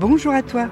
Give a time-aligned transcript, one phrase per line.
[0.00, 0.68] Bonjour à toi,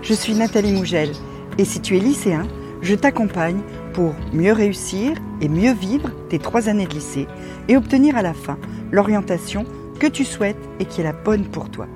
[0.00, 1.10] je suis Nathalie Mougel
[1.58, 2.48] et si tu es lycéen,
[2.80, 3.60] je t'accompagne
[3.92, 5.12] pour mieux réussir
[5.42, 7.26] et mieux vivre tes trois années de lycée
[7.68, 8.56] et obtenir à la fin
[8.90, 9.66] l'orientation
[9.98, 11.88] que tu souhaites et qui est la bonne pour toi.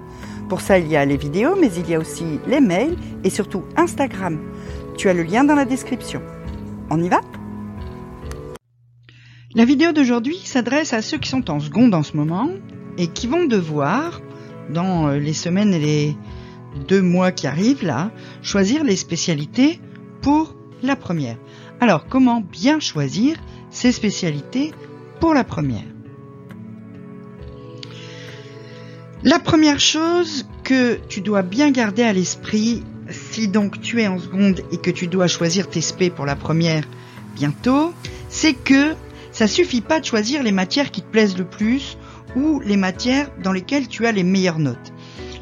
[0.51, 3.31] Pour ça, il y a les vidéos, mais il y a aussi les mails et
[3.31, 4.39] surtout Instagram.
[4.99, 6.21] Tu as le lien dans la description.
[6.91, 7.23] On y va?
[9.55, 12.51] La vidéo d'aujourd'hui s'adresse à ceux qui sont en seconde en ce moment
[12.99, 14.21] et qui vont devoir,
[14.69, 16.17] dans les semaines et les
[16.89, 18.11] deux mois qui arrivent là,
[18.43, 19.81] choisir les spécialités
[20.23, 21.37] pour la première.
[21.81, 23.37] Alors, comment bien choisir
[23.71, 24.73] ces spécialités
[25.21, 25.85] pour la première?
[29.23, 34.19] La première chose que tu dois bien garder à l'esprit, si donc tu es en
[34.19, 36.85] seconde et que tu dois choisir tes SP pour la première
[37.35, 37.93] bientôt,
[38.29, 38.95] c'est que
[39.33, 41.99] ça suffit pas de choisir les matières qui te plaisent le plus
[42.37, 44.93] ou les matières dans lesquelles tu as les meilleures notes.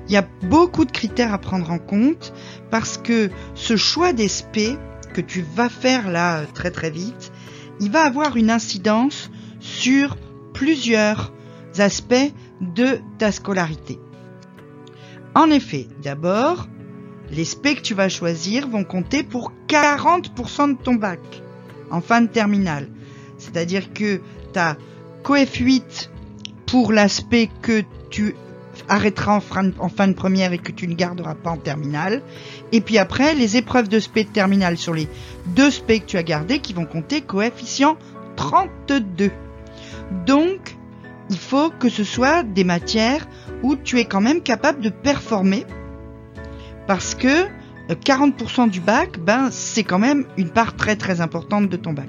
[0.09, 2.33] Il y a beaucoup de critères à prendre en compte
[2.71, 4.79] parce que ce choix d'ESP
[5.15, 7.33] que tu vas faire là très très vite,
[7.81, 10.17] il va avoir une incidence sur
[10.55, 11.33] plusieurs
[11.79, 13.99] aspects de ta scolarité.
[15.35, 16.69] En effet, d'abord,
[17.31, 21.21] les specs que tu vas choisir vont compter pour 40% de ton bac
[21.91, 22.89] en fin de terminale.
[23.39, 24.21] C'est-à-dire que
[24.53, 24.77] tu as
[25.23, 26.11] coef 8
[26.67, 28.35] pour l'aspect que tu
[28.89, 29.41] arrêteras en
[29.89, 32.23] fin, de, première et que tu ne garderas pas en terminale.
[32.73, 35.09] Et puis après, les épreuves de spé de terminale sur les
[35.47, 37.97] deux spé que tu as gardés qui vont compter coefficient
[38.37, 39.31] 32.
[40.27, 40.77] Donc,
[41.31, 43.27] il faut que ce soit des matières
[43.63, 45.65] où tu es quand même capable de performer
[46.87, 47.47] parce que
[47.89, 51.93] 40% euh, du bac, ben, c'est quand même une part très très importante de ton
[51.93, 52.09] bac.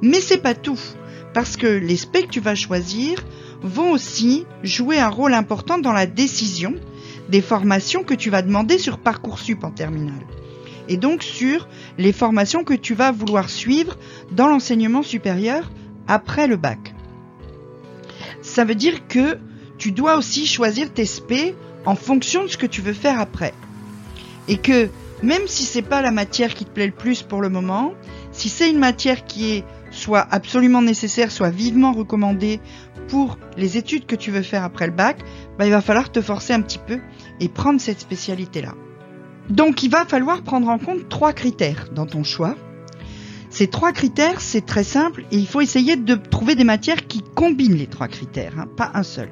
[0.00, 0.78] Mais c'est pas tout
[1.34, 3.24] parce que les specs que tu vas choisir
[3.62, 6.74] vont aussi jouer un rôle important dans la décision
[7.28, 10.26] des formations que tu vas demander sur Parcoursup en terminale.
[10.88, 13.96] Et donc sur les formations que tu vas vouloir suivre
[14.32, 15.70] dans l'enseignement supérieur
[16.08, 16.94] après le bac.
[18.42, 19.38] Ça veut dire que
[19.78, 21.54] tu dois aussi choisir tes SP
[21.86, 23.54] en fonction de ce que tu veux faire après.
[24.48, 24.88] Et que
[25.22, 27.94] même si c'est pas la matière qui te plaît le plus pour le moment,
[28.32, 29.64] si c'est une matière qui est
[30.02, 32.60] soit absolument nécessaire, soit vivement recommandé
[33.08, 35.20] pour les études que tu veux faire après le bac,
[35.58, 36.98] bah, il va falloir te forcer un petit peu
[37.40, 38.74] et prendre cette spécialité-là.
[39.48, 42.56] Donc il va falloir prendre en compte trois critères dans ton choix.
[43.50, 47.22] Ces trois critères, c'est très simple et il faut essayer de trouver des matières qui
[47.34, 49.28] combinent les trois critères, hein, pas un seul.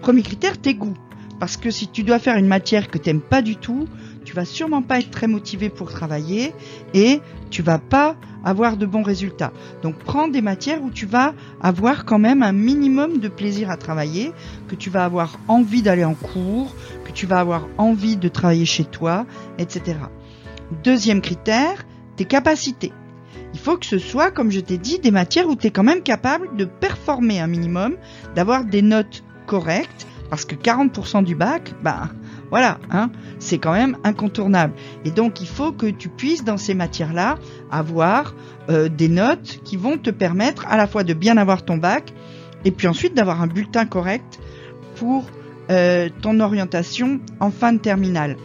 [0.00, 0.96] Premier critère, tes goûts.
[1.42, 3.88] Parce que si tu dois faire une matière que tu n'aimes pas du tout,
[4.24, 6.54] tu vas sûrement pas être très motivé pour travailler
[6.94, 7.20] et
[7.50, 8.14] tu vas pas
[8.44, 9.52] avoir de bons résultats.
[9.82, 13.76] Donc prends des matières où tu vas avoir quand même un minimum de plaisir à
[13.76, 14.30] travailler,
[14.68, 18.64] que tu vas avoir envie d'aller en cours, que tu vas avoir envie de travailler
[18.64, 19.26] chez toi,
[19.58, 19.96] etc.
[20.84, 22.92] Deuxième critère, tes capacités.
[23.52, 25.82] Il faut que ce soit, comme je t'ai dit, des matières où tu es quand
[25.82, 27.96] même capable de performer un minimum,
[28.36, 32.08] d'avoir des notes correctes, parce que 40% du bac, bah
[32.48, 34.72] voilà, hein, c'est quand même incontournable.
[35.04, 37.34] Et donc il faut que tu puisses dans ces matières-là
[37.70, 38.34] avoir
[38.70, 42.14] euh, des notes qui vont te permettre à la fois de bien avoir ton bac
[42.64, 44.40] et puis ensuite d'avoir un bulletin correct
[44.94, 45.26] pour
[45.70, 48.38] euh, ton orientation en fin de terminale.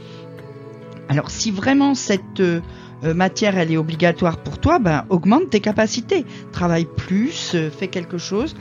[1.07, 2.59] Alors si vraiment cette euh,
[3.01, 8.57] matière elle est obligatoire pour toi, ben augmente tes capacités, travaille plus, fais quelque chose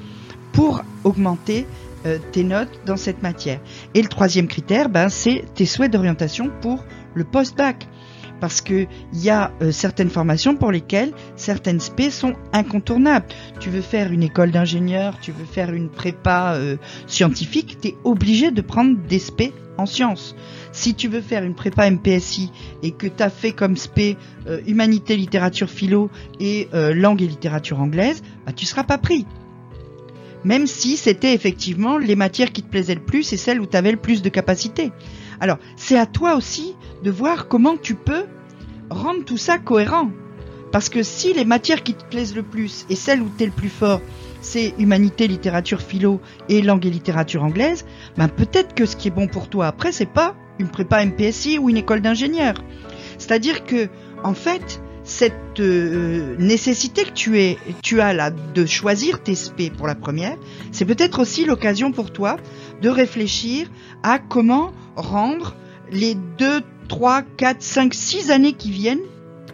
[0.53, 1.67] pour augmenter
[2.07, 3.59] euh, tes notes dans cette matière.
[3.95, 6.85] Et le troisième critère, ben, c'est tes souhaits d'orientation pour
[7.15, 7.89] le post-bac.
[8.41, 13.27] Parce que il y a euh, certaines formations pour lesquelles certaines spé sont incontournables.
[13.59, 17.95] Tu veux faire une école d'ingénieur, tu veux faire une prépa euh, scientifique, tu es
[18.05, 20.37] obligé de prendre des spé en sciences.
[20.73, 22.53] Si tu veux faire une prépa MPSI
[22.83, 24.17] et que tu as fait comme spé
[24.67, 29.27] humanité, littérature, philo et langue et littérature anglaise, bah, tu seras pas pris
[30.45, 33.77] même si c'était effectivement les matières qui te plaisaient le plus et celles où tu
[33.77, 34.93] avais le plus de capacité.
[35.41, 38.25] Alors, c'est à toi aussi de voir comment tu peux
[38.91, 40.11] rendre tout ça cohérent.
[40.73, 43.47] Parce que si les matières qui te plaisent le plus et celles où tu es
[43.47, 44.01] le plus fort,
[44.41, 47.85] c'est humanité, littérature, philo et langue et littérature anglaise,
[48.17, 51.59] ben peut-être que ce qui est bon pour toi après, c'est pas une prépa MPSI
[51.59, 52.55] ou une école d'ingénieur.
[53.19, 53.89] C'est-à-dire que,
[54.23, 59.87] en fait, cette euh, nécessité que tu, tu as là de choisir tes SP pour
[59.87, 60.37] la première,
[60.73, 62.37] c'est peut-être aussi l'occasion pour toi
[62.83, 63.71] de réfléchir
[64.03, 65.55] à comment rendre
[65.91, 69.07] les 2, 3, 4, 5, 6 années qui viennent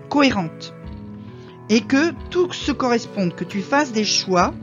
[0.09, 0.75] cohérentes.
[1.69, 4.55] Et que tout se corresponde, que tu fasses des choix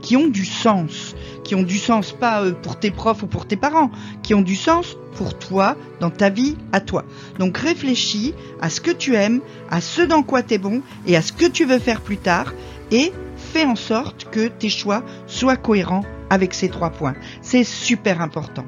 [0.00, 1.14] qui ont du sens,
[1.48, 3.90] qui ont du sens pas euh, pour tes profs ou pour tes parents,
[4.22, 7.06] qui ont du sens pour toi, dans ta vie, à toi.
[7.38, 9.40] Donc réfléchis à ce que tu aimes,
[9.70, 12.18] à ce dans quoi tu es bon et à ce que tu veux faire plus
[12.18, 12.52] tard
[12.90, 17.14] et fais en sorte que tes choix soient cohérents avec ces trois points.
[17.40, 18.66] C'est super important.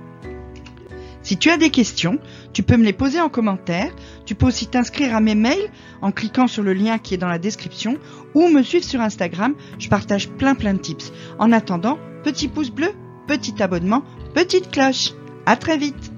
[1.22, 2.18] Si tu as des questions,
[2.52, 3.92] tu peux me les poser en commentaire.
[4.24, 5.70] Tu peux aussi t'inscrire à mes mails
[6.00, 7.98] en cliquant sur le lien qui est dans la description
[8.34, 9.54] ou me suivre sur Instagram.
[9.78, 11.12] Je partage plein plein de tips.
[11.38, 12.92] En attendant, petit pouce bleu,
[13.26, 14.02] petit abonnement,
[14.34, 15.12] petite cloche.
[15.46, 16.09] À très vite!